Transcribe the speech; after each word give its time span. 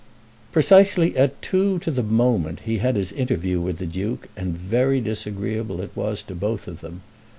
Precisely 0.51 1.15
at 1.15 1.39
two 1.43 1.77
to 1.77 1.91
the 1.91 2.01
moment 2.01 2.61
he 2.61 2.79
had 2.79 2.95
his 2.95 3.11
interview 3.11 3.61
with 3.61 3.77
the 3.77 3.85
Duke, 3.85 4.29
and 4.35 4.57
very 4.57 4.99
disagreeable 4.99 5.79
it 5.79 5.91
was 5.93 6.23
to 6.23 6.33
both 6.33 6.67
of 6.67 6.81
them. 6.81 7.01